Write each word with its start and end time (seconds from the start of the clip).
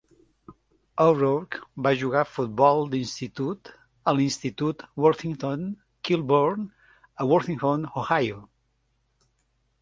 O'Rourke 1.07 1.59
va 1.87 1.91
jugar 2.03 2.23
a 2.25 2.29
futbol 2.37 2.81
d'institut 2.93 3.71
a 4.13 4.15
l'Institut 4.21 4.81
Worthington 5.05 5.69
Kilbourne 6.11 6.67
a 7.27 7.29
Worthington, 7.35 7.87
Ohio. 8.05 8.43